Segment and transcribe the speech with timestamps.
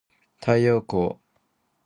[0.39, 1.19] 太陽光